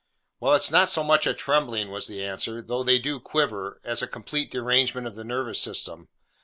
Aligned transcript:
'Well, 0.39 0.55
it's 0.55 0.71
not 0.71 0.89
so 0.89 1.03
much 1.03 1.27
a 1.27 1.33
trembling,' 1.35 1.91
was 1.91 2.07
the 2.07 2.25
answer—'though 2.25 2.83
they 2.83 2.97
do 2.97 3.19
quiver—as 3.19 4.01
a 4.01 4.07
complete 4.07 4.49
derangement 4.49 5.05
of 5.05 5.13
the 5.13 5.23
nervous 5.23 5.61
system. 5.61 6.07